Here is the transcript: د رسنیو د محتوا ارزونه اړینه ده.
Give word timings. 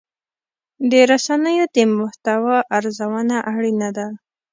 د 0.89 0.91
رسنیو 1.11 1.65
د 1.75 1.77
محتوا 1.97 2.57
ارزونه 2.77 3.37
اړینه 3.53 3.89
ده. 3.97 4.07